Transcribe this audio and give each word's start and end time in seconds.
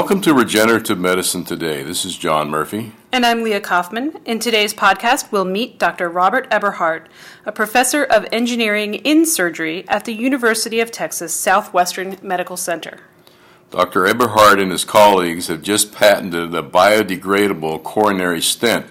Welcome 0.00 0.20
to 0.20 0.32
Regenerative 0.32 0.96
Medicine 0.96 1.42
Today. 1.42 1.82
This 1.82 2.04
is 2.04 2.16
John 2.16 2.50
Murphy. 2.50 2.92
And 3.10 3.26
I'm 3.26 3.42
Leah 3.42 3.60
Kaufman. 3.60 4.16
In 4.24 4.38
today's 4.38 4.72
podcast, 4.72 5.32
we'll 5.32 5.44
meet 5.44 5.76
Dr. 5.76 6.08
Robert 6.08 6.48
Eberhart, 6.50 7.06
a 7.44 7.50
professor 7.50 8.04
of 8.04 8.24
engineering 8.30 8.94
in 8.94 9.26
surgery 9.26 9.84
at 9.88 10.04
the 10.04 10.14
University 10.14 10.78
of 10.78 10.92
Texas 10.92 11.34
Southwestern 11.34 12.16
Medical 12.22 12.56
Center. 12.56 13.00
Dr. 13.72 14.02
Eberhart 14.02 14.62
and 14.62 14.70
his 14.70 14.84
colleagues 14.84 15.48
have 15.48 15.62
just 15.62 15.92
patented 15.92 16.54
a 16.54 16.62
biodegradable 16.62 17.82
coronary 17.82 18.40
stent, 18.40 18.86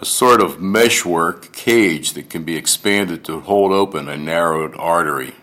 a 0.00 0.04
sort 0.04 0.40
of 0.40 0.60
meshwork 0.60 1.52
cage 1.52 2.14
that 2.14 2.28
can 2.28 2.42
be 2.42 2.56
expanded 2.56 3.24
to 3.24 3.38
hold 3.38 3.70
open 3.70 4.08
a 4.08 4.16
narrowed 4.16 4.74
artery. 4.78 5.34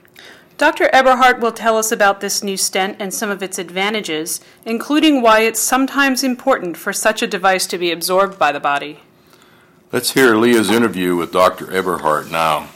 Dr. 0.61 0.91
Eberhart 0.93 1.39
will 1.39 1.51
tell 1.51 1.75
us 1.75 1.91
about 1.91 2.21
this 2.21 2.43
new 2.43 2.55
stent 2.55 2.97
and 2.99 3.11
some 3.11 3.31
of 3.31 3.41
its 3.41 3.57
advantages, 3.57 4.39
including 4.63 5.23
why 5.23 5.39
it's 5.39 5.59
sometimes 5.59 6.23
important 6.23 6.77
for 6.77 6.93
such 6.93 7.23
a 7.23 7.27
device 7.27 7.65
to 7.65 7.79
be 7.79 7.91
absorbed 7.91 8.37
by 8.37 8.51
the 8.51 8.59
body. 8.59 8.99
Let's 9.91 10.11
hear 10.11 10.35
Leah's 10.35 10.69
interview 10.69 11.15
with 11.15 11.31
Dr. 11.31 11.65
Eberhart 11.65 12.29
now. 12.29 12.69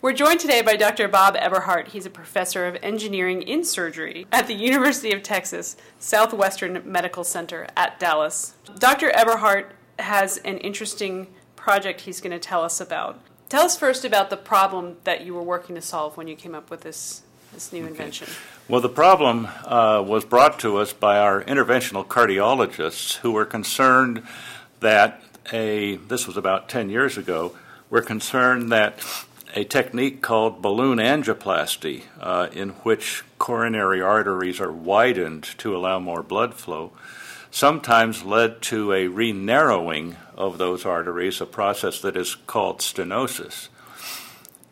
We're 0.00 0.12
joined 0.12 0.38
today 0.38 0.62
by 0.62 0.76
Dr. 0.76 1.08
Bob 1.08 1.34
Eberhart. 1.34 1.88
He's 1.88 2.06
a 2.06 2.10
professor 2.10 2.64
of 2.64 2.76
engineering 2.80 3.42
in 3.42 3.64
surgery 3.64 4.28
at 4.30 4.46
the 4.46 4.54
University 4.54 5.12
of 5.12 5.24
Texas 5.24 5.76
Southwestern 5.98 6.80
Medical 6.84 7.24
Center 7.24 7.66
at 7.76 7.98
Dallas. 7.98 8.54
Dr. 8.78 9.10
Eberhart 9.10 9.70
has 9.98 10.36
an 10.44 10.58
interesting 10.58 11.26
project 11.56 12.02
he's 12.02 12.20
going 12.20 12.30
to 12.30 12.38
tell 12.38 12.62
us 12.62 12.80
about. 12.80 13.18
Tell 13.48 13.62
us 13.62 13.78
first 13.78 14.04
about 14.04 14.30
the 14.30 14.36
problem 14.36 14.96
that 15.04 15.24
you 15.24 15.32
were 15.32 15.42
working 15.42 15.76
to 15.76 15.82
solve 15.82 16.16
when 16.16 16.26
you 16.26 16.34
came 16.34 16.52
up 16.52 16.68
with 16.68 16.80
this, 16.80 17.22
this 17.54 17.72
new 17.72 17.82
okay. 17.82 17.88
invention. 17.88 18.28
Well, 18.68 18.80
the 18.80 18.88
problem 18.88 19.46
uh, 19.64 20.02
was 20.04 20.24
brought 20.24 20.58
to 20.60 20.78
us 20.78 20.92
by 20.92 21.18
our 21.18 21.44
interventional 21.44 22.04
cardiologists 22.04 23.18
who 23.18 23.30
were 23.30 23.44
concerned 23.44 24.24
that 24.80 25.22
a, 25.52 25.94
this 25.96 26.26
was 26.26 26.36
about 26.36 26.68
10 26.68 26.90
years 26.90 27.16
ago, 27.16 27.54
were 27.88 28.02
concerned 28.02 28.72
that 28.72 28.98
a 29.54 29.62
technique 29.62 30.22
called 30.22 30.60
balloon 30.60 30.98
angioplasty, 30.98 32.02
uh, 32.20 32.48
in 32.52 32.70
which 32.70 33.22
coronary 33.38 34.02
arteries 34.02 34.60
are 34.60 34.72
widened 34.72 35.44
to 35.58 35.76
allow 35.76 36.00
more 36.00 36.24
blood 36.24 36.52
flow, 36.52 36.90
sometimes 37.52 38.24
led 38.24 38.60
to 38.60 38.92
a 38.92 39.06
re-narrowing 39.06 40.16
of 40.36 40.58
those 40.58 40.84
arteries, 40.84 41.40
a 41.40 41.46
process 41.46 42.00
that 42.00 42.16
is 42.16 42.34
called 42.34 42.80
stenosis. 42.80 43.68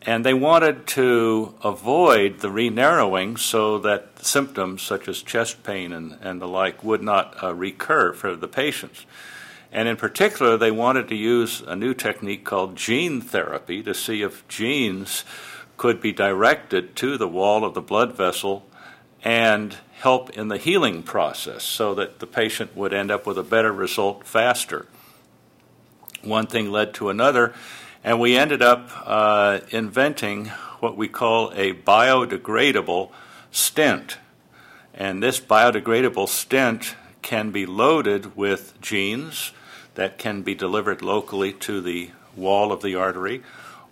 And 0.01 0.23
they 0.23 0.35
wanted 0.35 0.85
to 0.87 1.55
avoid 1.63 2.39
the 2.39 2.51
re-narrowing 2.51 3.37
so 3.37 3.79
that 3.79 4.23
symptoms 4.23 4.83
such 4.83 5.07
as 5.07 5.23
chest 5.23 5.63
pain 5.63 5.91
and, 5.91 6.17
and 6.21 6.39
the 6.39 6.47
like 6.47 6.83
would 6.83 7.01
not 7.01 7.41
uh, 7.41 7.55
recur 7.55 8.13
for 8.13 8.35
the 8.35 8.47
patients. 8.47 9.05
And 9.71 9.87
in 9.87 9.97
particular, 9.97 10.57
they 10.57 10.71
wanted 10.71 11.07
to 11.09 11.15
use 11.15 11.61
a 11.61 11.75
new 11.75 11.93
technique 11.93 12.45
called 12.45 12.75
gene 12.75 13.19
therapy 13.19 13.81
to 13.81 13.93
see 13.95 14.21
if 14.21 14.47
genes 14.47 15.23
could 15.75 15.99
be 15.99 16.13
directed 16.13 16.95
to 16.97 17.17
the 17.17 17.27
wall 17.27 17.65
of 17.65 17.73
the 17.73 17.81
blood 17.81 18.13
vessel 18.13 18.65
and 19.23 19.75
help 19.99 20.29
in 20.29 20.49
the 20.49 20.57
healing 20.57 21.01
process 21.01 21.63
so 21.63 21.95
that 21.95 22.19
the 22.19 22.27
patient 22.27 22.75
would 22.75 22.93
end 22.93 23.09
up 23.09 23.25
with 23.25 23.37
a 23.39 23.43
better 23.43 23.71
result 23.71 24.25
faster. 24.25 24.85
One 26.25 26.47
thing 26.47 26.71
led 26.71 26.95
to 26.95 27.09
another, 27.09 27.53
and 28.03 28.19
we 28.19 28.35
ended 28.35 28.63
up 28.63 28.89
uh, 29.05 29.59
inventing 29.69 30.47
what 30.79 30.97
we 30.97 31.07
call 31.07 31.51
a 31.51 31.73
biodegradable 31.73 33.11
stent. 33.51 34.17
And 34.95 35.21
this 35.21 35.39
biodegradable 35.39 36.27
stent 36.27 36.95
can 37.21 37.51
be 37.51 37.67
loaded 37.67 38.35
with 38.35 38.79
genes 38.81 39.51
that 39.93 40.17
can 40.17 40.41
be 40.41 40.55
delivered 40.55 41.03
locally 41.03 41.53
to 41.53 41.79
the 41.79 42.09
wall 42.35 42.71
of 42.71 42.81
the 42.81 42.95
artery, 42.95 43.43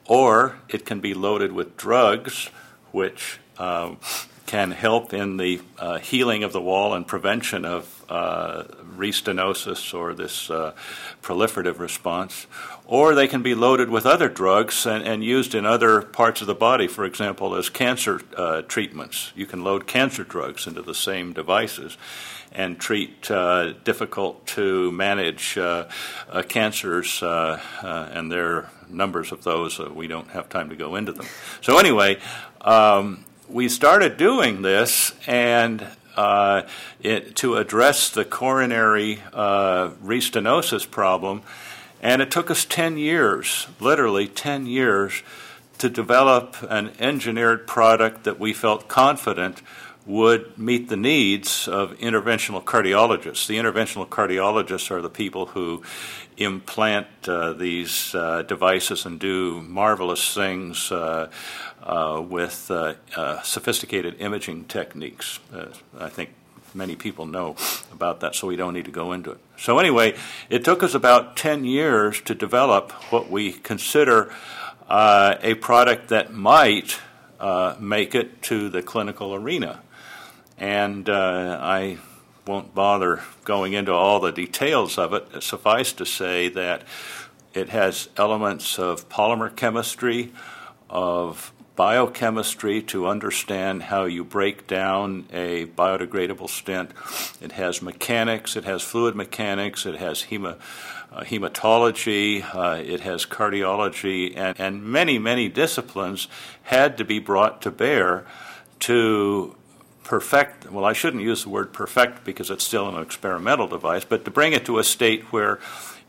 or 0.06 0.58
it 0.70 0.86
can 0.86 1.02
be 1.02 1.14
loaded 1.14 1.52
with 1.52 1.78
drugs, 1.78 2.50
which 2.92 3.40
uh, 3.60 3.94
can 4.48 4.72
help 4.72 5.14
in 5.14 5.38
the 5.38 5.62
uh, 5.78 6.00
healing 6.00 6.44
of 6.44 6.52
the 6.52 6.62
wall 6.62 6.96
and 6.96 7.06
prevention 7.06 7.64
of 7.64 8.03
uh, 8.14 8.64
restenosis 8.96 9.92
or 9.92 10.14
this 10.14 10.52
uh, 10.52 10.72
proliferative 11.24 11.80
response. 11.80 12.46
Or 12.86 13.16
they 13.16 13.28
can 13.28 13.42
be 13.42 13.56
loaded 13.56 13.90
with 13.90 14.06
other 14.06 14.30
drugs 14.30 14.86
and, 14.86 15.04
and 15.04 15.24
used 15.24 15.56
in 15.56 15.66
other 15.66 16.04
parts 16.04 16.40
of 16.42 16.46
the 16.46 16.54
body, 16.54 16.88
for 16.88 17.06
example, 17.06 17.56
as 17.56 17.70
cancer 17.70 18.22
uh, 18.38 18.62
treatments. 18.62 19.32
You 19.36 19.48
can 19.48 19.64
load 19.64 19.88
cancer 19.88 20.24
drugs 20.24 20.68
into 20.68 20.84
the 20.84 20.94
same 20.94 21.34
devices 21.34 21.98
and 22.52 22.80
treat 22.80 23.32
uh, 23.32 23.74
difficult 23.84 24.46
to 24.46 24.92
manage 24.92 25.58
uh, 25.58 25.88
cancers, 26.48 27.24
and 27.24 28.32
there 28.32 28.58
are 28.58 28.70
numbers 28.90 29.32
of 29.32 29.44
those. 29.44 29.80
we 29.80 30.06
don't 30.06 30.30
have 30.30 30.50
time 30.50 30.70
to 30.70 30.76
go 30.76 30.96
into 30.96 31.14
them. 31.14 31.26
So, 31.62 31.80
anyway, 31.80 32.20
um, 32.62 33.26
we 33.50 33.70
started 33.70 34.18
doing 34.18 34.62
this 34.62 35.16
and 35.26 35.88
uh, 36.16 36.64
it, 37.02 37.36
to 37.38 37.56
address 37.56 38.10
the 38.10 38.26
coronary 38.26 39.22
uh, 39.34 39.90
restenosis 40.04 40.90
problem, 40.90 41.42
and 42.02 42.22
it 42.22 42.32
took 42.32 42.52
us 42.52 42.66
10 42.66 42.98
years, 42.98 43.68
literally 43.80 44.28
10 44.28 44.66
years, 44.66 45.24
to 45.78 45.90
develop 45.90 46.56
an 46.70 46.92
engineered 47.00 47.68
product 47.68 48.24
that 48.24 48.40
we 48.40 48.54
felt 48.54 48.88
confident 48.88 49.62
would 50.06 50.58
meet 50.58 50.90
the 50.90 50.98
needs 50.98 51.68
of 51.68 51.98
interventional 52.00 52.64
cardiologists. 52.64 53.48
The 53.48 53.58
interventional 53.58 54.08
cardiologists 54.08 54.92
are 54.92 55.02
the 55.02 55.10
people 55.10 55.48
who 55.48 55.82
implant 56.38 57.08
uh, 57.28 57.54
these 57.54 58.14
uh, 58.14 58.42
devices 58.42 59.06
and 59.06 59.20
do 59.20 59.62
marvelous 59.62 60.34
things 60.34 60.92
uh, 60.92 61.30
uh 61.84 62.22
with 62.28 62.72
uh, 62.72 62.96
uh, 63.16 63.42
sophisticated 63.42 64.16
imaging 64.20 64.66
techniques. 64.66 65.40
I 66.00 66.10
think 66.10 66.32
many 66.74 66.96
people 66.96 67.26
know 67.26 67.56
about 67.92 68.20
that, 68.22 68.36
so 68.36 68.48
we 68.48 68.56
don't 68.56 68.74
need 68.74 68.86
to 68.86 68.92
go 68.92 69.14
into 69.14 69.32
it. 69.32 69.38
So, 69.58 69.80
anyway, 69.80 70.16
it 70.50 70.66
took 70.66 70.82
us 70.82 70.96
about 70.96 71.38
10 71.38 71.66
years 71.66 72.20
to 72.22 72.34
develop 72.34 72.92
what 73.12 73.30
we 73.30 73.54
consider 73.54 74.34
a 74.90 75.56
product 75.62 76.10
that 76.10 76.34
might 76.34 77.00
make 77.80 78.16
it 78.16 78.42
to 78.44 78.70
the 78.70 78.82
clinical 78.82 79.36
arena. 79.36 79.82
And 80.58 81.10
uh, 81.10 81.60
I 81.62 81.98
won't 82.46 82.76
bother 82.76 83.22
going 83.44 83.74
into 83.74 83.94
all 83.94 84.20
the 84.20 84.32
details 84.32 84.98
of 84.98 85.14
it. 85.14 85.44
Suffice 85.44 85.94
to 85.94 86.06
say 86.06 86.50
that 86.50 86.84
it 87.54 87.70
has 87.70 88.10
elements 88.18 88.80
of 88.80 89.08
polymer 89.10 89.56
chemistry, 89.56 90.32
of 90.90 91.54
biochemistry 91.76 92.82
to 92.84 93.08
understand 93.08 93.84
how 93.84 94.06
you 94.06 94.24
break 94.24 94.68
down 94.68 95.26
a 95.32 95.66
biodegradable 95.66 96.50
stent. 96.50 96.92
It 97.42 97.54
has 97.54 97.82
mechanics, 97.82 98.56
it 98.56 98.64
has 98.66 98.84
fluid 98.84 99.16
mechanics, 99.16 99.86
it 99.86 99.96
has 99.96 100.26
hema, 100.26 100.60
uh, 101.12 101.22
hematology, 101.22 102.44
uh, 102.54 102.82
it 102.84 103.00
has 103.02 103.26
cardiology, 103.26 104.38
and, 104.38 104.60
and 104.60 104.84
many, 104.84 105.18
many 105.18 105.50
disciplines 105.50 106.28
had 106.64 106.98
to 106.98 107.06
be 107.06 107.20
brought 107.20 107.62
to 107.64 107.72
bear 107.72 108.26
to 108.82 109.56
perfect, 110.04 110.70
well, 110.72 110.86
I 110.86 110.94
shouldn't 110.94 111.24
use 111.24 111.44
the 111.44 111.50
word 111.50 111.74
perfect 111.74 112.24
because 112.24 112.50
it's 112.50 112.64
still 112.64 112.88
an 112.90 113.02
experimental 113.02 113.68
device, 113.68 114.06
but 114.06 114.26
to 114.26 114.32
bring 114.32 114.54
it 114.54 114.66
to 114.66 114.78
a 114.78 114.84
state 114.84 115.24
where 115.32 115.60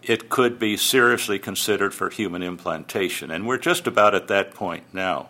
it 0.03 0.29
could 0.29 0.59
be 0.59 0.77
seriously 0.77 1.39
considered 1.39 1.95
for 1.95 2.11
human 2.11 2.43
implantation. 2.43 3.31
And 3.31 3.47
we're 3.47 3.59
just 3.59 3.87
about 3.87 4.15
at 4.15 4.29
that 4.29 4.55
point 4.55 4.85
now. 4.93 5.29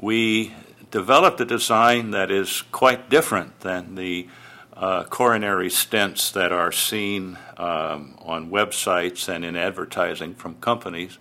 We 0.00 0.54
developed 0.90 1.40
a 1.40 1.44
design 1.44 2.12
that 2.12 2.30
is 2.30 2.62
quite 2.72 3.10
different 3.10 3.60
than 3.60 3.94
the 3.94 4.28
uh, 4.76 5.04
coronary 5.04 5.68
stents 5.68 6.32
that 6.32 6.52
are 6.52 6.72
seen 6.72 7.38
um, 7.56 8.16
on 8.22 8.50
websites 8.50 9.28
and 9.28 9.44
in 9.44 9.56
advertising 9.56 10.34
from 10.34 10.54
companies. 10.56 11.18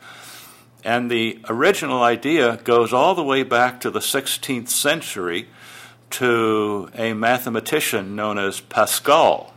And 0.84 1.10
the 1.10 1.40
original 1.48 2.04
idea 2.04 2.58
goes 2.64 2.94
all 2.94 3.16
the 3.16 3.24
way 3.24 3.44
back 3.44 3.80
to 3.82 3.90
the 3.90 4.00
16th 4.00 4.70
century 4.70 5.48
to 6.14 6.90
a 6.96 7.14
mathematician 7.14 8.16
known 8.16 8.38
as 8.38 8.60
Pascal. 8.60 9.54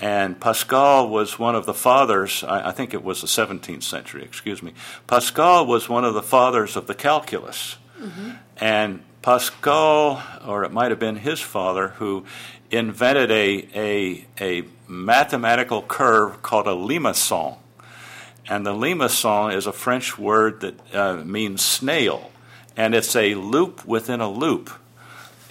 And 0.00 0.40
Pascal 0.40 1.08
was 1.08 1.38
one 1.38 1.54
of 1.54 1.66
the 1.66 1.74
fathers, 1.74 2.42
I, 2.42 2.68
I, 2.68 2.72
think 2.72 2.92
it 2.92 3.04
was 3.04 3.20
the 3.20 3.28
17th 3.28 3.84
century, 3.84 4.24
excuse 4.24 4.62
me. 4.62 4.74
Pascal 5.06 5.66
was 5.66 5.88
one 5.88 6.04
of 6.04 6.14
the 6.14 6.22
fathers 6.22 6.76
of 6.76 6.88
the 6.88 6.94
calculus. 6.94 7.76
Mm-hmm. 8.00 8.30
And 8.58 9.02
Pascal, 9.22 10.22
or 10.44 10.64
it 10.64 10.72
might 10.72 10.90
have 10.90 10.98
been 10.98 11.16
his 11.16 11.40
father, 11.40 11.88
who 11.88 12.24
invented 12.70 13.30
a, 13.30 13.68
a, 13.74 14.26
a 14.40 14.64
mathematical 14.88 15.82
curve 15.82 16.42
called 16.42 16.66
a 16.66 16.72
limacon. 16.72 17.56
And 18.48 18.66
the 18.66 18.74
limacon 18.74 19.54
is 19.54 19.66
a 19.66 19.72
French 19.72 20.18
word 20.18 20.60
that 20.60 20.94
uh, 20.94 21.24
means 21.24 21.64
snail, 21.64 22.32
and 22.76 22.94
it's 22.94 23.14
a 23.14 23.36
loop 23.36 23.86
within 23.86 24.20
a 24.20 24.30
loop. 24.30 24.70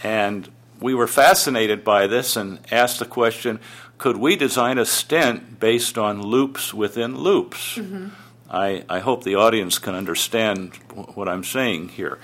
And 0.03 0.49
we 0.79 0.93
were 0.93 1.07
fascinated 1.07 1.83
by 1.83 2.07
this 2.07 2.35
and 2.35 2.59
asked 2.71 2.99
the 2.99 3.05
question 3.05 3.59
could 3.97 4.17
we 4.17 4.35
design 4.35 4.77
a 4.77 4.85
stent 4.85 5.61
based 5.61 5.97
on 5.97 6.21
loops 6.21 6.73
within 6.73 7.17
loops? 7.17 7.77
Mm-hmm. 7.77 8.09
I, 8.49 8.83
I 8.89 8.99
hope 8.99 9.23
the 9.23 9.35
audience 9.35 9.79
can 9.79 9.95
understand 9.95 10.75
what 11.15 11.29
I'm 11.29 11.43
saying 11.43 11.89
here. 11.89 12.19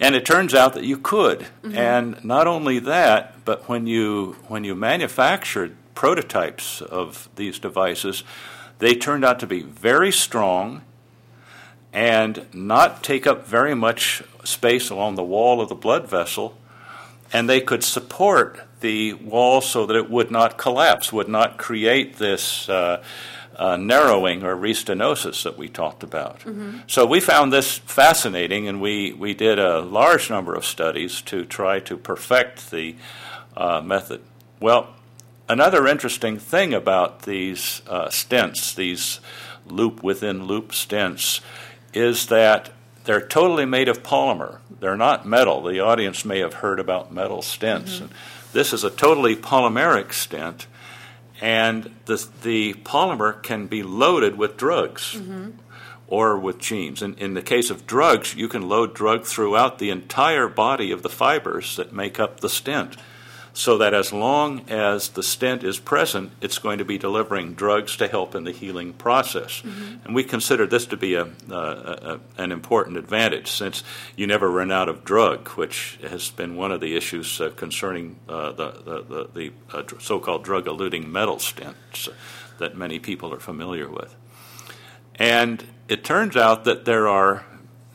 And 0.00 0.16
it 0.16 0.26
turns 0.26 0.54
out 0.54 0.74
that 0.74 0.82
you 0.82 0.98
could. 0.98 1.40
Mm-hmm. 1.62 1.76
And 1.76 2.24
not 2.24 2.48
only 2.48 2.80
that, 2.80 3.44
but 3.44 3.68
when 3.68 3.86
you, 3.86 4.36
when 4.48 4.64
you 4.64 4.74
manufactured 4.74 5.76
prototypes 5.94 6.82
of 6.82 7.28
these 7.36 7.60
devices, 7.60 8.24
they 8.78 8.96
turned 8.96 9.24
out 9.24 9.38
to 9.40 9.46
be 9.46 9.62
very 9.62 10.10
strong 10.10 10.82
and 11.92 12.46
not 12.52 13.04
take 13.04 13.26
up 13.26 13.46
very 13.46 13.74
much 13.74 14.22
space 14.44 14.90
along 14.90 15.14
the 15.14 15.22
wall 15.22 15.60
of 15.60 15.68
the 15.68 15.74
blood 15.74 16.08
vessel, 16.08 16.58
and 17.32 17.48
they 17.48 17.60
could 17.60 17.82
support 17.82 18.60
the 18.80 19.14
wall 19.14 19.60
so 19.60 19.86
that 19.86 19.96
it 19.96 20.10
would 20.10 20.30
not 20.30 20.58
collapse, 20.58 21.12
would 21.12 21.28
not 21.28 21.56
create 21.56 22.16
this 22.16 22.68
uh, 22.68 23.02
uh, 23.56 23.76
narrowing 23.76 24.42
or 24.42 24.56
restenosis 24.56 25.42
that 25.44 25.56
we 25.56 25.68
talked 25.68 26.02
about. 26.02 26.40
Mm-hmm. 26.40 26.78
So 26.86 27.06
we 27.06 27.20
found 27.20 27.52
this 27.52 27.78
fascinating, 27.78 28.68
and 28.68 28.80
we, 28.80 29.12
we 29.12 29.34
did 29.34 29.58
a 29.58 29.80
large 29.80 30.30
number 30.30 30.54
of 30.54 30.64
studies 30.64 31.22
to 31.22 31.44
try 31.44 31.80
to 31.80 31.96
perfect 31.96 32.70
the 32.70 32.96
uh, 33.56 33.80
method. 33.80 34.22
Well, 34.60 34.94
another 35.48 35.86
interesting 35.86 36.38
thing 36.38 36.74
about 36.74 37.22
these 37.22 37.82
uh, 37.86 38.06
stents, 38.06 38.74
these 38.74 39.20
loop 39.66 40.02
within 40.02 40.44
loop 40.46 40.72
stents, 40.72 41.40
is 41.94 42.26
that 42.26 42.70
they're 43.04 43.26
totally 43.26 43.64
made 43.64 43.88
of 43.88 44.02
polymer. 44.02 44.58
They're 44.80 44.96
not 44.96 45.26
metal. 45.26 45.62
The 45.62 45.80
audience 45.80 46.24
may 46.24 46.38
have 46.40 46.54
heard 46.54 46.80
about 46.80 47.12
metal 47.12 47.38
stents. 47.38 48.00
Mm-hmm. 48.00 48.06
This 48.52 48.72
is 48.72 48.84
a 48.84 48.90
totally 48.90 49.34
polymeric 49.34 50.12
stent, 50.12 50.66
and 51.40 51.94
the, 52.04 52.26
the 52.42 52.74
polymer 52.74 53.42
can 53.42 53.66
be 53.66 53.82
loaded 53.82 54.36
with 54.36 54.56
drugs. 54.56 55.14
Mm-hmm. 55.14 55.50
Or 56.08 56.38
with 56.38 56.58
genes. 56.58 57.00
In, 57.00 57.14
in 57.14 57.32
the 57.32 57.40
case 57.40 57.70
of 57.70 57.86
drugs, 57.86 58.34
you 58.34 58.46
can 58.46 58.68
load 58.68 58.92
drug 58.92 59.24
throughout 59.24 59.78
the 59.78 59.88
entire 59.88 60.46
body 60.46 60.92
of 60.92 61.02
the 61.02 61.08
fibers 61.08 61.76
that 61.76 61.94
make 61.94 62.20
up 62.20 62.40
the 62.40 62.50
stent 62.50 62.98
so 63.54 63.78
that 63.78 63.92
as 63.92 64.12
long 64.12 64.62
as 64.70 65.10
the 65.10 65.22
stent 65.22 65.62
is 65.62 65.78
present, 65.78 66.32
it's 66.40 66.58
going 66.58 66.78
to 66.78 66.84
be 66.84 66.96
delivering 66.96 67.52
drugs 67.54 67.96
to 67.96 68.08
help 68.08 68.34
in 68.34 68.44
the 68.44 68.50
healing 68.50 68.92
process. 68.94 69.60
Mm-hmm. 69.60 70.06
And 70.06 70.14
we 70.14 70.24
consider 70.24 70.66
this 70.66 70.86
to 70.86 70.96
be 70.96 71.14
a, 71.14 71.28
a, 71.50 71.54
a, 71.54 72.20
an 72.38 72.50
important 72.50 72.96
advantage 72.96 73.50
since 73.50 73.84
you 74.16 74.26
never 74.26 74.50
run 74.50 74.72
out 74.72 74.88
of 74.88 75.04
drug, 75.04 75.48
which 75.50 75.98
has 76.02 76.30
been 76.30 76.56
one 76.56 76.72
of 76.72 76.80
the 76.80 76.96
issues 76.96 77.40
uh, 77.40 77.50
concerning 77.56 78.16
uh, 78.28 78.52
the, 78.52 78.70
the, 78.70 79.02
the, 79.02 79.28
the 79.34 79.52
uh, 79.76 79.82
so 80.00 80.18
called 80.18 80.44
drug 80.44 80.64
eluting 80.64 81.08
metal 81.08 81.36
stents 81.36 82.08
that 82.58 82.76
many 82.76 82.98
people 82.98 83.34
are 83.34 83.40
familiar 83.40 83.88
with. 83.88 84.16
And 85.16 85.62
it 85.88 86.04
turns 86.04 86.36
out 86.36 86.64
that 86.64 86.86
there 86.86 87.06
are 87.06 87.44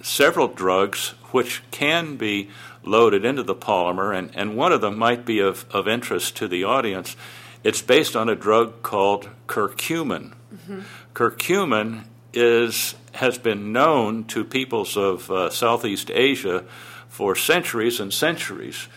several 0.02 0.48
drugs 0.48 1.16
which 1.32 1.64
can 1.72 2.16
be 2.16 2.50
loaded 2.88 3.26
into 3.26 3.44
the 3.44 3.56
polymer, 3.56 4.18
and, 4.18 4.32
and 4.36 4.58
one 4.58 4.72
of 4.72 4.82
them 4.82 4.98
might 4.98 5.26
be 5.26 5.40
of, 5.40 5.66
of 5.72 5.88
interest 5.88 6.36
to 6.38 6.48
the 6.48 6.64
audience. 6.64 7.16
It's 7.64 7.82
based 7.82 8.16
on 8.16 8.30
a 8.30 8.36
drug 8.36 8.82
called 8.82 9.30
curcumin. 9.48 10.34
Mm-hmm. 10.54 10.82
Curcumin 11.14 12.04
is, 12.34 12.96
has 13.14 13.38
been 13.38 13.72
known 13.72 14.24
to 14.26 14.44
peoples 14.44 14.96
of 14.96 15.30
uh, 15.30 15.50
Southeast 15.50 16.12
Asia 16.12 16.64
for 17.10 17.36
centuries 17.36 18.00
and 18.00 18.14
centuries. 18.14 18.88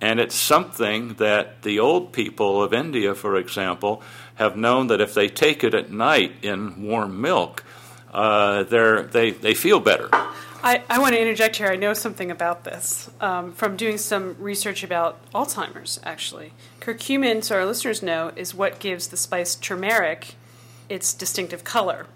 And 0.00 0.20
it's 0.20 0.34
something 0.34 1.14
that 1.14 1.62
the 1.62 1.78
old 1.78 2.12
people 2.12 2.62
of 2.62 2.72
India, 2.72 3.14
for 3.14 3.36
example, 3.36 4.02
have 4.36 4.56
known 4.56 4.86
that 4.86 5.00
if 5.00 5.12
they 5.12 5.28
take 5.28 5.62
it 5.62 5.74
at 5.74 5.90
night 5.90 6.32
in 6.42 6.82
warm 6.82 7.20
milk, 7.20 7.64
uh, 8.12 8.62
they, 8.64 9.30
they 9.30 9.54
feel 9.54 9.80
better. 9.80 10.08
I, 10.62 10.82
I 10.90 10.98
want 10.98 11.14
to 11.14 11.20
interject 11.20 11.56
here. 11.56 11.68
I 11.68 11.76
know 11.76 11.94
something 11.94 12.30
about 12.30 12.64
this 12.64 13.08
um, 13.20 13.52
from 13.52 13.76
doing 13.76 13.96
some 13.96 14.36
research 14.38 14.84
about 14.84 15.18
Alzheimer's, 15.32 15.98
actually. 16.02 16.52
Curcumin, 16.80 17.42
so 17.42 17.56
our 17.56 17.64
listeners 17.64 18.02
know, 18.02 18.32
is 18.36 18.54
what 18.54 18.78
gives 18.78 19.08
the 19.08 19.16
spice 19.16 19.54
turmeric 19.54 20.34
its 20.90 21.14
distinctive 21.14 21.64
color. 21.64 22.06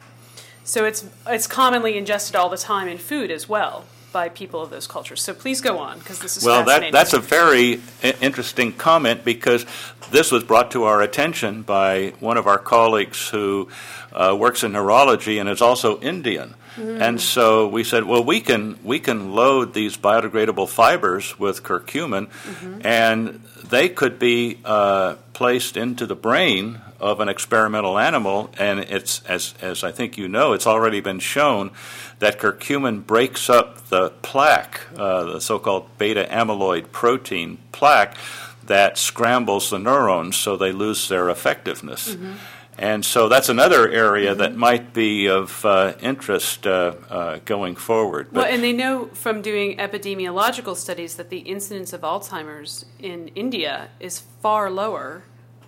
So 0.62 0.84
it's, 0.84 1.06
it's 1.26 1.46
commonly 1.46 1.96
ingested 1.96 2.36
all 2.36 2.50
the 2.50 2.58
time 2.58 2.88
in 2.88 2.98
food 2.98 3.30
as 3.30 3.48
well 3.48 3.84
by 4.14 4.30
people 4.30 4.62
of 4.62 4.70
those 4.70 4.86
cultures. 4.86 5.20
So 5.20 5.34
please 5.34 5.60
go 5.60 5.78
on, 5.78 5.98
because 5.98 6.20
this 6.20 6.36
is 6.38 6.44
well. 6.44 6.64
That, 6.64 6.92
that's 6.92 7.12
a 7.12 7.20
very 7.20 7.80
interesting 8.22 8.72
comment 8.72 9.24
because 9.24 9.66
this 10.10 10.30
was 10.30 10.44
brought 10.44 10.70
to 10.70 10.84
our 10.84 11.02
attention 11.02 11.62
by 11.62 12.14
one 12.20 12.38
of 12.38 12.46
our 12.46 12.58
colleagues 12.58 13.28
who 13.28 13.68
uh, 14.12 14.34
works 14.38 14.62
in 14.62 14.72
neurology 14.72 15.38
and 15.40 15.48
is 15.48 15.60
also 15.60 16.00
Indian. 16.00 16.54
Mm. 16.76 17.00
And 17.00 17.20
so 17.20 17.68
we 17.68 17.84
said, 17.84 18.04
well, 18.04 18.24
we 18.24 18.40
can 18.40 18.78
we 18.82 18.98
can 19.00 19.34
load 19.34 19.74
these 19.74 19.96
biodegradable 19.96 20.68
fibers 20.68 21.38
with 21.38 21.62
curcumin, 21.62 22.26
mm-hmm. 22.26 22.86
and 22.86 23.40
they 23.68 23.88
could 23.88 24.18
be 24.18 24.58
uh, 24.64 25.14
placed 25.32 25.76
into 25.76 26.06
the 26.06 26.16
brain 26.16 26.80
of 27.04 27.20
an 27.20 27.28
experimental 27.28 27.98
animal. 27.98 28.50
And 28.58 28.80
it's 28.80 29.22
as 29.26 29.54
as 29.60 29.84
I 29.84 29.92
think 29.92 30.16
you 30.16 30.26
know, 30.26 30.54
it's 30.54 30.66
already 30.66 31.00
been 31.00 31.18
shown 31.18 31.70
that 32.18 32.38
curcumin 32.38 33.06
breaks 33.06 33.50
up 33.50 33.88
the 33.88 34.10
plaque, 34.22 34.80
uh, 34.96 35.24
the 35.24 35.40
so-called 35.40 35.98
beta 35.98 36.26
amyloid 36.30 36.92
protein 36.92 37.58
plaque, 37.72 38.16
that 38.64 38.96
scrambles 38.96 39.68
the 39.68 39.78
neurons 39.78 40.36
so 40.36 40.56
they 40.56 40.72
lose 40.72 41.08
their 41.08 41.28
effectiveness. 41.28 42.14
Mm-hmm. 42.14 42.32
And 42.76 43.04
so 43.04 43.28
that's 43.28 43.48
another 43.48 43.88
area 43.88 44.34
that 44.34 44.56
might 44.56 44.92
be 44.92 45.28
of 45.28 45.64
uh, 45.64 45.92
interest 46.00 46.66
uh, 46.66 46.94
uh, 47.08 47.38
going 47.44 47.76
forward. 47.76 48.28
But 48.32 48.44
well, 48.44 48.52
and 48.52 48.64
they 48.64 48.72
know 48.72 49.06
from 49.12 49.42
doing 49.42 49.76
epidemiological 49.76 50.74
studies 50.74 51.14
that 51.16 51.30
the 51.30 51.38
incidence 51.38 51.92
of 51.92 52.00
Alzheimer's 52.00 52.86
in 52.98 53.28
India 53.36 53.90
is 54.00 54.24
far 54.40 54.70
lower 54.70 55.22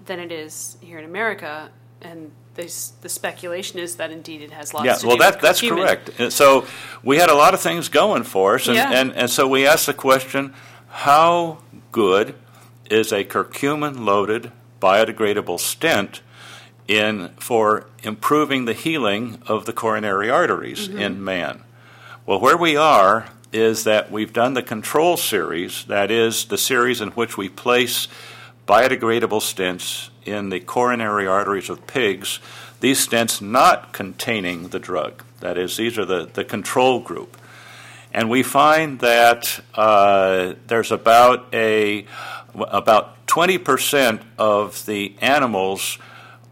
than 0.06 0.20
it 0.20 0.32
is 0.32 0.76
here 0.80 0.98
in 0.98 1.04
America, 1.04 1.70
and 2.00 2.30
the 2.54 2.68
speculation 2.68 3.78
is 3.78 3.96
that 3.96 4.10
indeed 4.10 4.40
it 4.40 4.50
has 4.50 4.72
lots 4.72 4.86
yeah, 4.86 4.94
to 4.94 5.06
well, 5.06 5.16
do 5.16 5.22
that, 5.22 5.34
with 5.34 5.42
that's 5.42 5.60
correct. 5.60 6.10
And 6.18 6.32
so 6.32 6.66
we 7.02 7.18
had 7.18 7.28
a 7.28 7.34
lot 7.34 7.52
of 7.52 7.60
things 7.60 7.88
going 7.88 8.22
for 8.22 8.54
us, 8.54 8.66
and, 8.66 8.76
yeah. 8.76 8.92
and, 8.92 9.12
and 9.12 9.30
so 9.30 9.46
we 9.46 9.66
asked 9.66 9.86
the 9.86 9.94
question 9.94 10.54
how 10.88 11.58
good 11.92 12.34
is 12.90 13.12
a 13.12 13.24
curcumin 13.24 14.04
loaded 14.04 14.52
biodegradable 14.80 15.60
stent? 15.60 16.22
in 16.88 17.28
for 17.36 17.86
improving 18.02 18.64
the 18.64 18.72
healing 18.72 19.40
of 19.46 19.66
the 19.66 19.72
coronary 19.72 20.30
arteries 20.30 20.88
mm-hmm. 20.88 20.98
in 20.98 21.24
man. 21.24 21.62
Well, 22.24 22.40
where 22.40 22.56
we 22.56 22.76
are 22.76 23.28
is 23.52 23.84
that 23.84 24.10
we've 24.10 24.32
done 24.32 24.54
the 24.54 24.62
control 24.62 25.16
series, 25.16 25.84
that 25.84 26.10
is, 26.10 26.46
the 26.46 26.58
series 26.58 27.00
in 27.00 27.08
which 27.10 27.36
we 27.36 27.48
place 27.48 28.08
biodegradable 28.66 29.40
stents 29.40 30.10
in 30.24 30.48
the 30.48 30.60
coronary 30.60 31.26
arteries 31.26 31.70
of 31.70 31.86
pigs, 31.86 32.40
these 32.80 33.06
stents 33.06 33.40
not 33.40 33.92
containing 33.92 34.68
the 34.68 34.78
drug. 34.78 35.22
That 35.40 35.56
is, 35.56 35.76
these 35.76 35.98
are 35.98 36.04
the, 36.04 36.28
the 36.32 36.44
control 36.44 37.00
group. 37.00 37.36
And 38.12 38.30
we 38.30 38.42
find 38.42 39.00
that 39.00 39.60
uh, 39.74 40.54
there's 40.66 40.90
about 40.90 41.54
a 41.54 42.06
about 42.54 43.26
20% 43.26 44.22
of 44.38 44.86
the 44.86 45.14
animals 45.20 45.98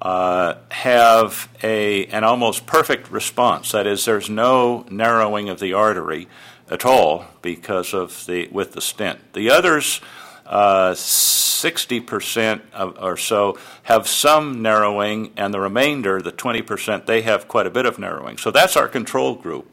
uh, 0.03 0.57
have 0.71 1.49
a, 1.63 2.05
an 2.07 2.25
almost 2.25 2.67
perfect 2.67 3.11
response. 3.11 3.73
That 3.73 3.87
is, 3.87 4.05
there's 4.05 4.29
no 4.29 4.85
narrowing 4.91 5.49
of 5.49 5.61
the 5.61 5.73
artery 5.73 6.29
at 6.71 6.85
all 6.85 7.25
because 7.41 7.95
of 7.95 8.27
the 8.27 8.49
with 8.49 8.73
the 8.73 8.83
stent. 8.83 9.33
The 9.33 9.51
others, 9.51 10.03
uh, 10.45 10.95
60% 11.65 12.61
of, 12.73 12.99
or 13.01 13.17
so, 13.17 13.59
have 13.85 14.07
some 14.07 14.61
narrowing, 14.61 15.33
and 15.37 15.55
the 15.55 15.61
remainder, 15.61 16.21
the 16.21 16.33
20%, 16.33 17.07
they 17.07 17.23
have 17.23 17.49
quite 17.49 17.67
a 17.67 17.71
bit 17.71 17.87
of 17.87 17.99
narrowing. 17.99 18.37
So 18.37 18.51
that's 18.51 18.77
our 18.77 18.87
control 18.87 19.35
group. 19.35 19.71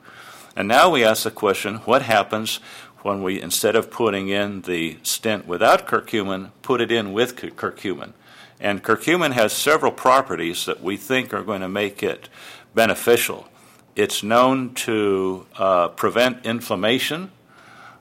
And 0.56 0.68
now 0.68 0.90
we 0.90 1.04
ask 1.04 1.24
the 1.24 1.32
question 1.32 1.76
what 1.80 2.04
happens 2.04 2.60
when 3.02 3.22
we, 3.22 3.42
instead 3.42 3.76
of 3.76 3.92
putting 3.92 4.30
in 4.30 4.62
the 4.62 4.98
stent 5.04 5.48
without 5.48 5.88
curcumin, 5.88 6.52
put 6.62 6.80
it 6.80 6.92
in 6.92 7.12
with 7.12 7.36
curcumin? 7.36 8.14
And 8.60 8.84
curcumin 8.84 9.34
has 9.34 9.52
several 9.52 9.92
properties 9.92 10.66
that 10.66 10.82
we 10.82 10.96
think 10.96 11.34
are 11.34 11.44
going 11.44 11.62
to 11.62 11.68
make 11.68 12.04
it 12.04 12.30
beneficial. 12.74 13.48
It's 13.96 14.24
known 14.24 14.74
to 14.76 15.46
uh, 15.58 15.88
prevent 15.90 16.46
inflammation, 16.46 17.32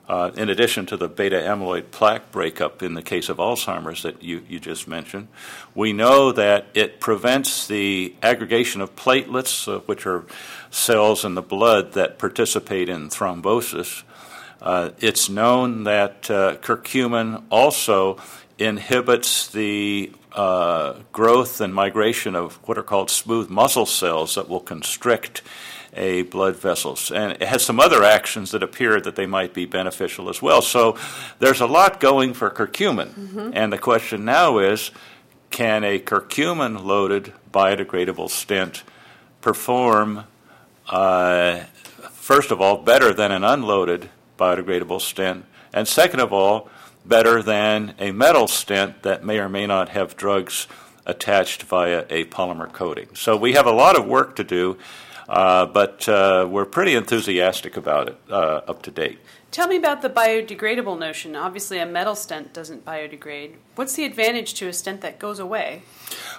uh, 0.07 0.31
in 0.35 0.49
addition 0.49 0.85
to 0.87 0.97
the 0.97 1.07
beta 1.07 1.37
amyloid 1.37 1.91
plaque 1.91 2.31
breakup 2.31 2.83
in 2.83 2.93
the 2.95 3.01
case 3.01 3.29
of 3.29 3.37
Alzheimer's 3.37 4.03
that 4.03 4.21
you, 4.21 4.43
you 4.49 4.59
just 4.59 4.87
mentioned. 4.87 5.27
We 5.73 5.93
know 5.93 6.31
that 6.31 6.67
it 6.73 6.99
prevents 6.99 7.67
the 7.67 8.13
aggregation 8.21 8.81
of 8.81 8.95
platelets, 8.95 9.67
uh, 9.67 9.79
which 9.81 10.05
are 10.05 10.25
cells 10.69 11.23
in 11.23 11.35
the 11.35 11.41
blood 11.41 11.93
that 11.93 12.19
participate 12.19 12.89
in 12.89 13.09
thrombosis. 13.09 14.03
Uh, 14.61 14.91
it's 14.99 15.29
known 15.29 15.85
that 15.85 16.29
uh, 16.29 16.57
curcumin 16.57 17.43
also 17.49 18.17
inhibits 18.59 19.47
the 19.47 20.11
uh, 20.33 20.93
growth 21.11 21.59
and 21.61 21.73
migration 21.73 22.35
of 22.35 22.55
what 22.67 22.77
are 22.77 22.83
called 22.83 23.09
smooth 23.09 23.49
muscle 23.49 23.85
cells 23.85 24.35
that 24.35 24.47
will 24.47 24.59
constrict 24.59 25.41
a 25.93 26.23
blood 26.23 26.55
vessels. 26.55 27.11
And 27.11 27.33
it 27.33 27.43
has 27.43 27.63
some 27.63 27.79
other 27.79 28.03
actions 28.03 28.51
that 28.51 28.63
appear 28.63 29.01
that 29.01 29.15
they 29.15 29.25
might 29.25 29.53
be 29.53 29.65
beneficial 29.65 30.29
as 30.29 30.41
well. 30.41 30.61
So 30.61 30.97
there's 31.39 31.61
a 31.61 31.65
lot 31.65 31.99
going 31.99 32.33
for 32.33 32.49
curcumin. 32.49 33.09
Mm-hmm. 33.09 33.51
And 33.53 33.73
the 33.73 33.77
question 33.77 34.25
now 34.25 34.59
is 34.59 34.91
can 35.49 35.83
a 35.83 35.99
curcumin 35.99 36.83
loaded 36.83 37.33
biodegradable 37.51 38.29
stent 38.29 38.83
perform, 39.41 40.23
uh, 40.87 41.59
first 42.11 42.51
of 42.51 42.61
all, 42.61 42.77
better 42.77 43.13
than 43.13 43.31
an 43.31 43.43
unloaded 43.43 44.09
biodegradable 44.39 45.01
stent? 45.01 45.45
And 45.73 45.87
second 45.87 46.21
of 46.21 46.31
all, 46.31 46.69
better 47.05 47.41
than 47.41 47.95
a 47.99 48.11
metal 48.11 48.47
stent 48.47 49.03
that 49.03 49.25
may 49.25 49.39
or 49.39 49.49
may 49.49 49.67
not 49.67 49.89
have 49.89 50.15
drugs 50.15 50.67
attached 51.05 51.63
via 51.63 52.05
a 52.09 52.25
polymer 52.25 52.71
coating. 52.71 53.09
So 53.15 53.35
we 53.35 53.53
have 53.53 53.65
a 53.65 53.71
lot 53.71 53.97
of 53.97 54.05
work 54.05 54.35
to 54.35 54.43
do, 54.43 54.77
uh, 55.31 55.65
but 55.65 56.09
uh, 56.09 56.45
we're 56.49 56.65
pretty 56.65 56.93
enthusiastic 56.93 57.77
about 57.77 58.09
it 58.09 58.17
uh, 58.29 58.61
up 58.67 58.81
to 58.81 58.91
date. 58.91 59.17
Tell 59.49 59.69
me 59.69 59.77
about 59.77 60.01
the 60.01 60.09
biodegradable 60.09 60.99
notion. 60.99 61.37
Obviously, 61.37 61.79
a 61.79 61.85
metal 61.85 62.15
stent 62.15 62.53
doesn't 62.53 62.83
biodegrade. 62.83 63.55
What's 63.75 63.95
the 63.95 64.03
advantage 64.03 64.55
to 64.55 64.67
a 64.67 64.73
stent 64.73 64.99
that 65.01 65.19
goes 65.19 65.39
away? 65.39 65.83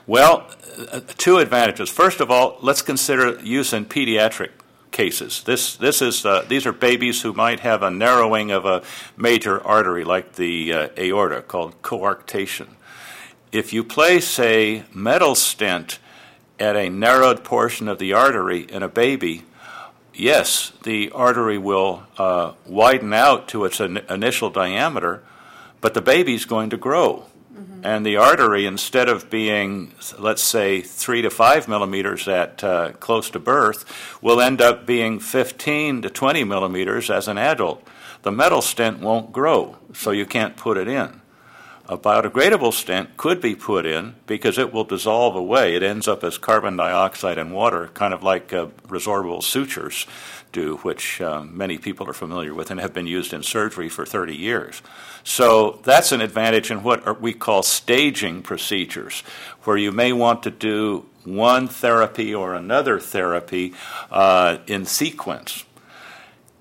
Well, 0.06 0.46
uh, 0.92 1.00
two 1.16 1.38
advantages. 1.38 1.88
First 1.88 2.20
of 2.20 2.30
all, 2.30 2.58
let's 2.60 2.82
consider 2.82 3.40
use 3.42 3.72
in 3.72 3.86
pediatric 3.86 4.50
cases. 4.90 5.42
This, 5.44 5.74
this 5.76 6.02
is, 6.02 6.26
uh, 6.26 6.44
these 6.46 6.66
are 6.66 6.72
babies 6.72 7.22
who 7.22 7.32
might 7.32 7.60
have 7.60 7.82
a 7.82 7.90
narrowing 7.90 8.50
of 8.50 8.66
a 8.66 8.82
major 9.16 9.66
artery 9.66 10.04
like 10.04 10.34
the 10.34 10.70
uh, 10.70 10.88
aorta 10.98 11.40
called 11.40 11.80
coarctation. 11.80 12.68
If 13.52 13.72
you 13.72 13.84
place 13.84 14.38
a 14.38 14.84
metal 14.92 15.34
stent 15.34 15.98
at 16.62 16.76
a 16.76 16.88
narrowed 16.88 17.42
portion 17.42 17.88
of 17.88 17.98
the 17.98 18.12
artery 18.12 18.60
in 18.60 18.84
a 18.84 18.88
baby, 18.88 19.42
yes, 20.14 20.72
the 20.84 21.10
artery 21.10 21.58
will 21.58 22.04
uh, 22.16 22.52
widen 22.64 23.12
out 23.12 23.48
to 23.48 23.64
its 23.64 23.80
in- 23.80 23.98
initial 24.08 24.48
diameter, 24.48 25.24
but 25.80 25.94
the 25.94 26.00
baby's 26.00 26.44
going 26.44 26.70
to 26.70 26.76
grow. 26.76 27.24
Mm-hmm. 27.52 27.84
And 27.84 28.06
the 28.06 28.16
artery, 28.16 28.64
instead 28.64 29.08
of 29.08 29.28
being, 29.28 29.92
let's 30.18 30.42
say, 30.42 30.82
three 30.82 31.20
to 31.22 31.30
five 31.30 31.66
millimeters 31.66 32.28
at 32.28 32.62
uh, 32.62 32.92
close 32.92 33.28
to 33.30 33.40
birth, 33.40 33.84
will 34.22 34.40
end 34.40 34.62
up 34.62 34.86
being 34.86 35.18
15 35.18 36.02
to 36.02 36.10
20 36.10 36.44
millimeters 36.44 37.10
as 37.10 37.26
an 37.26 37.38
adult. 37.38 37.86
The 38.22 38.30
metal 38.30 38.62
stent 38.62 39.00
won't 39.00 39.32
grow, 39.32 39.78
so 39.92 40.12
you 40.12 40.26
can't 40.26 40.56
put 40.56 40.76
it 40.76 40.86
in. 40.86 41.21
A 41.88 41.98
biodegradable 41.98 42.72
stent 42.72 43.16
could 43.16 43.40
be 43.40 43.56
put 43.56 43.84
in 43.86 44.14
because 44.26 44.56
it 44.56 44.72
will 44.72 44.84
dissolve 44.84 45.34
away. 45.34 45.74
It 45.74 45.82
ends 45.82 46.06
up 46.06 46.22
as 46.22 46.38
carbon 46.38 46.76
dioxide 46.76 47.38
and 47.38 47.52
water, 47.52 47.88
kind 47.88 48.14
of 48.14 48.22
like 48.22 48.52
uh, 48.52 48.66
resorbable 48.86 49.42
sutures 49.42 50.06
do, 50.52 50.76
which 50.78 51.20
uh, 51.20 51.42
many 51.42 51.78
people 51.78 52.08
are 52.08 52.12
familiar 52.12 52.54
with 52.54 52.70
and 52.70 52.78
have 52.78 52.94
been 52.94 53.08
used 53.08 53.32
in 53.32 53.42
surgery 53.42 53.88
for 53.88 54.06
30 54.06 54.36
years. 54.36 54.80
So 55.24 55.80
that's 55.82 56.12
an 56.12 56.20
advantage 56.20 56.70
in 56.70 56.84
what 56.84 57.20
we 57.20 57.32
call 57.32 57.62
staging 57.62 58.42
procedures, 58.42 59.22
where 59.64 59.76
you 59.76 59.90
may 59.90 60.12
want 60.12 60.44
to 60.44 60.50
do 60.50 61.06
one 61.24 61.66
therapy 61.66 62.34
or 62.34 62.54
another 62.54 63.00
therapy 63.00 63.74
uh, 64.10 64.58
in 64.66 64.84
sequence. 64.86 65.64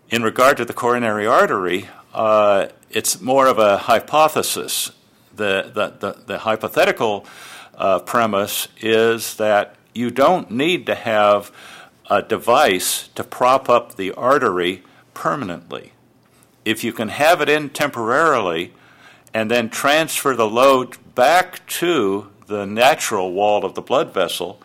In 0.09 0.23
regard 0.23 0.57
to 0.57 0.65
the 0.65 0.73
coronary 0.73 1.27
artery, 1.27 1.89
uh, 2.13 2.67
it's 2.89 3.21
more 3.21 3.47
of 3.47 3.59
a 3.59 3.77
hypothesis. 3.77 4.91
The, 5.41 5.71
the, 5.74 5.88
the, 6.00 6.19
the 6.27 6.38
hypothetical 6.38 7.25
uh, 7.74 7.98
premise 7.98 8.67
is 8.79 9.38
that 9.38 9.75
you 9.95 10.12
don't 10.12 10.51
need 10.51 10.86
to 10.86 10.93
have 10.93 11.51
a 12.12 12.21
device 12.21 13.07
to 13.15 13.24
prop 13.24 13.67
up 13.67 13.95
the 13.95 14.12
artery 14.12 14.83
permanently. 15.15 15.93
If 16.63 16.83
you 16.83 16.93
can 16.93 17.07
have 17.07 17.41
it 17.41 17.50
in 17.50 17.71
temporarily 17.71 18.71
and 19.33 19.50
then 19.50 19.71
transfer 19.71 20.36
the 20.36 20.48
load 20.48 20.98
back 21.15 21.65
to 21.79 22.29
the 22.45 22.67
natural 22.67 23.33
wall 23.33 23.65
of 23.65 23.74
the 23.74 23.81
blood 23.81 24.13
vessel, 24.13 24.62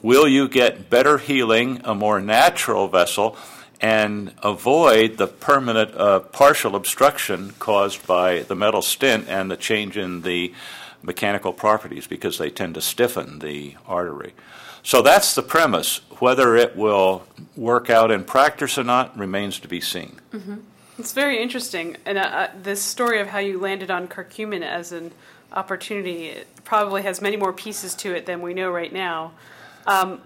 will 0.00 0.28
you 0.28 0.48
get 0.48 0.88
better 0.88 1.18
healing, 1.18 1.80
a 1.82 1.92
more 1.92 2.20
natural 2.20 2.86
vessel, 2.86 3.36
and 3.80 4.32
avoid 4.42 5.18
the 5.18 5.26
permanent 5.26 5.94
uh, 5.94 6.20
partial 6.20 6.74
obstruction 6.74 7.52
caused 7.58 8.06
by 8.06 8.40
the 8.40 8.54
metal 8.54 8.82
stent 8.82 9.28
and 9.28 9.50
the 9.50 9.56
change 9.56 9.96
in 9.96 10.22
the 10.22 10.52
mechanical 11.02 11.52
properties 11.52 12.06
because 12.06 12.38
they 12.38 12.50
tend 12.50 12.74
to 12.74 12.80
stiffen 12.80 13.38
the 13.38 13.76
artery. 13.86 14.32
So 14.82 15.02
that's 15.02 15.34
the 15.34 15.42
premise. 15.42 16.00
Whether 16.18 16.56
it 16.56 16.76
will 16.76 17.24
work 17.56 17.88
out 17.90 18.10
in 18.10 18.24
practice 18.24 18.78
or 18.78 18.84
not 18.84 19.16
remains 19.16 19.60
to 19.60 19.68
be 19.68 19.80
seen. 19.80 20.18
Mm-hmm. 20.32 20.56
It's 20.98 21.12
very 21.12 21.40
interesting. 21.40 21.96
And 22.04 22.18
uh, 22.18 22.22
uh, 22.22 22.48
this 22.60 22.82
story 22.82 23.20
of 23.20 23.28
how 23.28 23.38
you 23.38 23.60
landed 23.60 23.90
on 23.90 24.08
curcumin 24.08 24.62
as 24.62 24.90
an 24.90 25.12
opportunity 25.52 26.34
probably 26.64 27.02
has 27.02 27.20
many 27.20 27.36
more 27.36 27.52
pieces 27.52 27.94
to 27.96 28.14
it 28.14 28.26
than 28.26 28.42
we 28.42 28.54
know 28.54 28.70
right 28.70 28.92
now. 28.92 29.32
Um, 29.86 30.20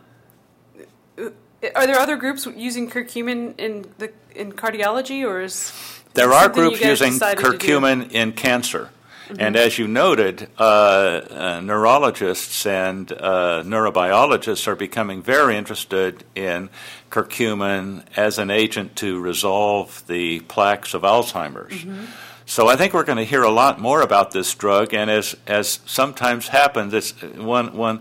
are 1.74 1.86
there 1.86 1.98
other 1.98 2.16
groups 2.16 2.46
using 2.56 2.90
curcumin 2.90 3.58
in 3.58 3.86
the 3.98 4.12
in 4.34 4.52
cardiology, 4.52 5.26
or 5.26 5.40
is 5.40 5.72
there 6.14 6.32
are 6.32 6.48
groups 6.48 6.80
using 6.80 7.12
curcumin 7.12 8.10
in 8.12 8.32
cancer? 8.32 8.90
Mm-hmm. 9.32 9.40
And 9.40 9.56
as 9.56 9.78
you 9.78 9.88
noted, 9.88 10.48
uh, 10.58 10.62
uh, 10.62 11.60
neurologists 11.62 12.66
and 12.66 13.10
uh, 13.12 13.62
neurobiologists 13.64 14.66
are 14.66 14.76
becoming 14.76 15.22
very 15.22 15.56
interested 15.56 16.24
in 16.34 16.68
curcumin 17.10 18.04
as 18.14 18.38
an 18.38 18.50
agent 18.50 18.94
to 18.96 19.18
resolve 19.20 20.06
the 20.06 20.40
plaques 20.40 20.92
of 20.92 21.02
Alzheimer's. 21.02 21.72
Mm-hmm. 21.72 22.04
So 22.44 22.68
I 22.68 22.76
think 22.76 22.92
we're 22.92 23.04
going 23.04 23.18
to 23.18 23.24
hear 23.24 23.42
a 23.42 23.50
lot 23.50 23.80
more 23.80 24.02
about 24.02 24.32
this 24.32 24.54
drug, 24.54 24.92
and 24.92 25.10
as 25.10 25.34
as 25.46 25.80
sometimes 25.86 26.48
happens, 26.48 26.92
it's 26.92 27.12
one 27.22 27.74
one 27.74 28.00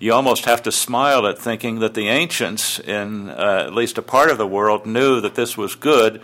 you 0.00 0.12
almost 0.12 0.46
have 0.46 0.62
to 0.62 0.72
smile 0.72 1.28
at 1.28 1.38
thinking 1.38 1.78
that 1.78 1.94
the 1.94 2.08
ancients, 2.08 2.80
in 2.80 3.28
uh, 3.28 3.64
at 3.66 3.74
least 3.74 3.98
a 3.98 4.02
part 4.02 4.30
of 4.30 4.38
the 4.38 4.46
world, 4.46 4.86
knew 4.86 5.20
that 5.20 5.36
this 5.36 5.56
was 5.56 5.76
good 5.76 6.20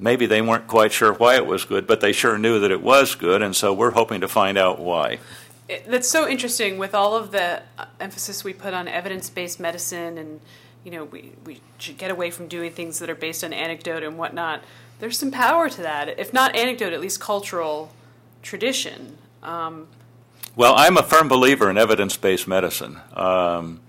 maybe 0.00 0.26
they 0.26 0.40
weren't 0.40 0.66
quite 0.66 0.92
sure 0.92 1.12
why 1.12 1.36
it 1.36 1.46
was 1.46 1.64
good, 1.64 1.86
but 1.86 2.00
they 2.00 2.12
sure 2.12 2.38
knew 2.38 2.58
that 2.58 2.70
it 2.70 2.82
was 2.82 3.14
good, 3.14 3.42
and 3.42 3.54
so 3.54 3.72
we're 3.72 3.92
hoping 3.92 4.20
to 4.22 4.28
find 4.28 4.58
out 4.58 4.80
why. 4.80 5.18
That's 5.86 6.08
so 6.08 6.28
interesting 6.28 6.78
with 6.78 6.94
all 6.94 7.14
of 7.14 7.30
the 7.30 7.62
uh, 7.78 7.84
emphasis 8.00 8.42
we 8.42 8.52
put 8.52 8.74
on 8.74 8.88
evidence-based 8.88 9.60
medicine, 9.60 10.18
and 10.18 10.40
you 10.82 10.90
know 10.90 11.04
we 11.04 11.32
we 11.44 11.60
should 11.78 11.98
get 11.98 12.10
away 12.10 12.30
from 12.30 12.48
doing 12.48 12.72
things 12.72 12.98
that 12.98 13.08
are 13.08 13.14
based 13.14 13.44
on 13.44 13.52
anecdote 13.52 14.02
and 14.02 14.18
whatnot. 14.18 14.64
There's 14.98 15.18
some 15.18 15.30
power 15.30 15.68
to 15.68 15.82
that, 15.82 16.18
if 16.18 16.32
not 16.32 16.56
anecdote, 16.56 16.92
at 16.92 17.00
least 17.00 17.20
cultural 17.20 17.92
tradition. 18.42 19.16
Um, 19.42 19.86
well, 20.56 20.74
I'm 20.76 20.96
a 20.96 21.02
firm 21.02 21.28
believer 21.28 21.70
in 21.70 21.78
evidence-based 21.78 22.48
medicine. 22.48 23.00
Um, 23.14 23.80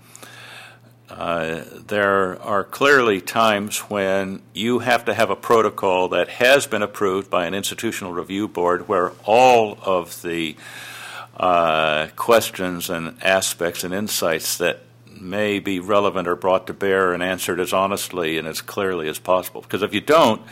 uh, 1.12 1.64
there 1.86 2.40
are 2.42 2.64
clearly 2.64 3.20
times 3.20 3.78
when 3.80 4.42
you 4.54 4.80
have 4.80 5.04
to 5.04 5.14
have 5.14 5.30
a 5.30 5.36
protocol 5.36 6.08
that 6.08 6.28
has 6.28 6.66
been 6.66 6.82
approved 6.82 7.30
by 7.30 7.46
an 7.46 7.54
institutional 7.54 8.12
review 8.12 8.48
board 8.48 8.88
where 8.88 9.12
all 9.24 9.78
of 9.82 10.22
the 10.22 10.56
uh, 11.36 12.08
questions 12.16 12.90
and 12.90 13.16
aspects 13.22 13.84
and 13.84 13.92
insights 13.92 14.58
that 14.58 14.80
may 15.06 15.58
be 15.58 15.78
relevant 15.80 16.26
are 16.26 16.36
brought 16.36 16.66
to 16.66 16.72
bear 16.72 17.12
and 17.12 17.22
answered 17.22 17.60
as 17.60 17.72
honestly 17.72 18.38
and 18.38 18.48
as 18.48 18.60
clearly 18.60 19.08
as 19.08 19.18
possible. 19.18 19.60
Because 19.60 19.82
if 19.82 19.94
you 19.94 20.00
don't, 20.00 20.42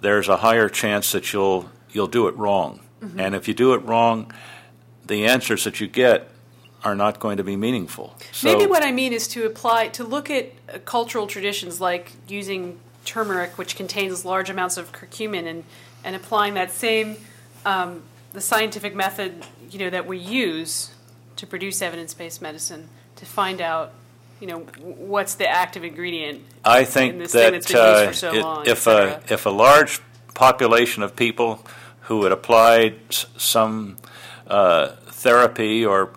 there's 0.00 0.28
a 0.28 0.36
higher 0.38 0.68
chance 0.68 1.12
that 1.12 1.32
you'll 1.32 1.70
you'll 1.90 2.06
do 2.06 2.28
it 2.28 2.36
wrong. 2.36 2.80
Mm-hmm. 3.00 3.20
And 3.20 3.34
if 3.34 3.48
you 3.48 3.54
do 3.54 3.74
it 3.74 3.78
wrong, 3.84 4.32
the 5.04 5.26
answers 5.26 5.64
that 5.64 5.80
you 5.80 5.86
get 5.86 6.30
are 6.84 6.94
not 6.94 7.18
going 7.18 7.36
to 7.36 7.44
be 7.44 7.56
meaningful. 7.56 8.16
So, 8.32 8.52
Maybe 8.52 8.70
what 8.70 8.84
I 8.84 8.92
mean 8.92 9.12
is 9.12 9.26
to 9.28 9.46
apply 9.46 9.88
to 9.88 10.04
look 10.04 10.30
at 10.30 10.52
uh, 10.72 10.78
cultural 10.84 11.26
traditions 11.26 11.80
like 11.80 12.12
using 12.28 12.78
turmeric, 13.04 13.58
which 13.58 13.76
contains 13.76 14.24
large 14.24 14.50
amounts 14.50 14.76
of 14.76 14.92
curcumin, 14.92 15.46
and 15.46 15.64
and 16.04 16.14
applying 16.14 16.54
that 16.54 16.70
same 16.70 17.16
um, 17.64 18.02
the 18.32 18.40
scientific 18.40 18.94
method 18.94 19.44
you 19.70 19.78
know 19.78 19.90
that 19.90 20.06
we 20.06 20.18
use 20.18 20.92
to 21.36 21.46
produce 21.46 21.82
evidence-based 21.82 22.40
medicine 22.40 22.88
to 23.16 23.26
find 23.26 23.60
out 23.60 23.92
you 24.40 24.46
know 24.46 24.60
what's 24.80 25.34
the 25.34 25.48
active 25.48 25.84
ingredient. 25.84 26.42
I 26.64 26.84
think 26.84 27.18
that 27.30 27.74
uh, 27.74 28.12
so 28.12 28.32
it, 28.32 28.42
long, 28.42 28.66
if 28.66 28.86
a 28.86 29.20
if 29.28 29.46
a 29.46 29.50
large 29.50 30.00
population 30.34 31.02
of 31.02 31.16
people 31.16 31.64
who 32.02 32.22
had 32.22 32.32
applied 32.32 32.96
some 33.10 33.96
uh, 34.46 34.88
therapy 35.06 35.84
or 35.84 36.10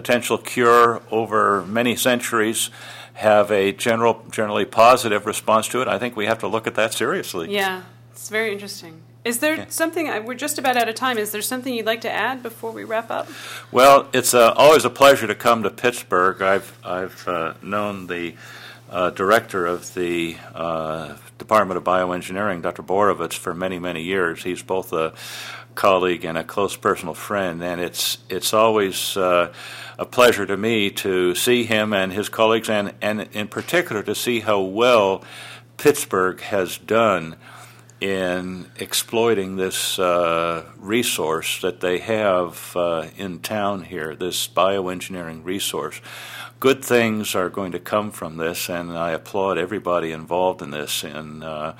potential 0.00 0.36
cure 0.36 1.00
over 1.10 1.64
many 1.64 1.96
centuries 1.96 2.68
have 3.14 3.50
a 3.50 3.72
general, 3.72 4.22
generally 4.30 4.66
positive 4.66 5.24
response 5.24 5.68
to 5.68 5.80
it, 5.80 5.88
I 5.88 5.98
think 5.98 6.16
we 6.16 6.26
have 6.26 6.38
to 6.40 6.48
look 6.48 6.66
at 6.66 6.74
that 6.74 6.92
seriously. 6.92 7.50
Yeah. 7.50 7.80
It's 8.12 8.28
very 8.28 8.52
interesting. 8.52 9.00
Is 9.24 9.38
there 9.38 9.56
Yeah. 9.56 9.64
something, 9.70 10.04
we're 10.26 10.34
just 10.34 10.58
about 10.58 10.76
out 10.76 10.88
of 10.90 10.94
time, 10.96 11.16
is 11.16 11.30
there 11.30 11.40
something 11.40 11.72
you'd 11.72 11.86
like 11.86 12.02
to 12.02 12.10
add 12.12 12.42
before 12.42 12.72
we 12.72 12.84
wrap 12.84 13.10
up? 13.10 13.26
Well, 13.72 14.08
it's 14.12 14.34
uh, 14.34 14.52
always 14.54 14.84
a 14.84 14.90
pleasure 14.90 15.26
to 15.26 15.34
come 15.34 15.62
to 15.62 15.70
Pittsburgh. 15.70 16.42
I've 16.42 16.68
I've 16.84 17.26
uh, 17.26 17.54
known 17.62 18.06
the 18.06 18.34
uh, 18.90 19.10
director 19.10 19.64
of 19.66 19.94
the 19.94 20.36
uh, 20.54 21.14
Department 21.38 21.78
of 21.78 21.84
Bioengineering, 21.84 22.60
Dr. 22.60 22.82
Borovetz, 22.82 23.32
for 23.44 23.54
many 23.54 23.78
many 23.78 24.02
years. 24.02 24.44
He's 24.44 24.62
both 24.62 24.92
a 24.92 25.12
colleague 25.76 26.24
and 26.24 26.36
a 26.36 26.42
close 26.42 26.76
personal 26.76 27.14
friend, 27.14 27.62
and 27.62 27.80
it's 27.80 28.18
it's 28.28 28.52
always 28.52 29.16
uh, 29.16 29.52
a 29.98 30.04
pleasure 30.04 30.44
to 30.46 30.56
me 30.56 30.90
to 30.90 31.34
see 31.36 31.64
him 31.64 31.92
and 31.92 32.12
his 32.12 32.28
colleagues, 32.28 32.68
and 32.68 32.94
and 33.00 33.28
in 33.32 33.46
particular 33.46 34.02
to 34.02 34.14
see 34.14 34.40
how 34.40 34.60
well 34.60 35.22
Pittsburgh 35.76 36.40
has 36.40 36.78
done 36.78 37.36
in 38.00 38.70
exploiting 38.76 39.56
this 39.56 39.98
uh, 39.98 40.64
resource 40.78 41.60
that 41.62 41.80
they 41.80 41.98
have 41.98 42.72
uh, 42.76 43.08
in 43.16 43.40
town 43.40 43.84
here, 43.84 44.14
this 44.14 44.46
bioengineering 44.48 45.44
resource. 45.44 46.00
Good 46.60 46.84
things 46.84 47.34
are 47.34 47.48
going 47.50 47.72
to 47.72 47.78
come 47.78 48.10
from 48.10 48.36
this, 48.36 48.68
and 48.68 48.96
I 48.96 49.10
applaud 49.12 49.58
everybody 49.58 50.12
involved 50.12 50.62
in 50.62 50.70
this 50.70 51.04
and, 51.04 51.44
uh, 51.44 51.74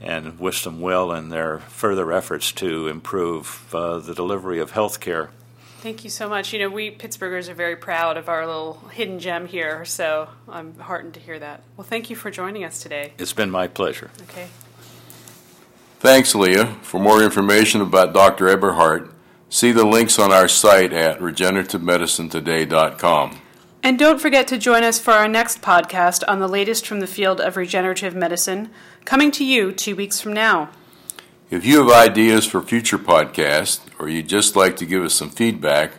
and 0.00 0.38
wish 0.38 0.64
them 0.64 0.80
well 0.80 1.12
in 1.12 1.28
their 1.28 1.58
further 1.58 2.12
efforts 2.12 2.52
to 2.52 2.88
improve 2.88 3.72
uh, 3.74 3.98
the 3.98 4.14
delivery 4.14 4.58
of 4.58 4.72
health 4.72 5.00
care. 5.00 5.30
Thank 5.78 6.02
you 6.02 6.10
so 6.10 6.28
much. 6.28 6.52
You 6.52 6.58
know, 6.58 6.68
we 6.68 6.90
Pittsburghers 6.90 7.48
are 7.48 7.54
very 7.54 7.76
proud 7.76 8.16
of 8.16 8.28
our 8.28 8.46
little 8.46 8.88
hidden 8.92 9.20
gem 9.20 9.46
here, 9.46 9.84
so 9.84 10.28
I'm 10.48 10.76
heartened 10.78 11.14
to 11.14 11.20
hear 11.20 11.38
that. 11.38 11.62
Well, 11.76 11.86
thank 11.86 12.10
you 12.10 12.16
for 12.16 12.30
joining 12.30 12.64
us 12.64 12.82
today. 12.82 13.12
It's 13.18 13.32
been 13.32 13.50
my 13.50 13.68
pleasure. 13.68 14.10
Okay. 14.22 14.48
Thanks, 15.98 16.34
Leah. 16.34 16.66
For 16.82 17.00
more 17.00 17.22
information 17.22 17.80
about 17.80 18.12
Dr. 18.12 18.44
Eberhart, 18.46 19.10
see 19.48 19.72
the 19.72 19.86
links 19.86 20.18
on 20.18 20.30
our 20.32 20.48
site 20.48 20.92
at 20.92 21.20
regenerativemedicinetoday.com. 21.20 23.40
And 23.82 23.98
don't 23.98 24.20
forget 24.20 24.46
to 24.48 24.58
join 24.58 24.82
us 24.82 24.98
for 24.98 25.12
our 25.12 25.28
next 25.28 25.62
podcast 25.62 26.22
on 26.26 26.40
the 26.40 26.48
latest 26.48 26.86
from 26.86 27.00
the 27.00 27.06
field 27.06 27.40
of 27.40 27.56
regenerative 27.56 28.14
medicine, 28.14 28.70
coming 29.04 29.30
to 29.32 29.44
you 29.44 29.72
two 29.72 29.94
weeks 29.94 30.18
from 30.20 30.32
now. 30.32 30.70
If 31.50 31.64
you 31.64 31.78
have 31.78 31.92
ideas 31.92 32.44
for 32.44 32.60
future 32.60 32.98
podcasts 32.98 33.80
or 33.98 34.08
you'd 34.08 34.28
just 34.28 34.56
like 34.56 34.76
to 34.78 34.86
give 34.86 35.04
us 35.04 35.14
some 35.14 35.30
feedback, 35.30 35.92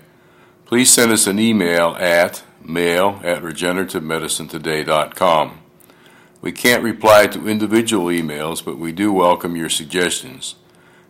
please 0.66 0.92
send 0.92 1.14
us 1.14 1.28
an 1.28 1.40
email 1.40 1.96
at 1.98 2.44
mail 2.62 3.22
at 3.24 3.42
regenerativemedicinetoday.com. 3.42 5.60
We 6.42 6.52
can't 6.52 6.84
reply 6.84 7.28
to 7.28 7.48
individual 7.48 8.06
emails, 8.06 8.64
but 8.64 8.78
we 8.78 8.92
do 8.92 9.12
welcome 9.12 9.56
your 9.56 9.70
suggestions. 9.70 10.56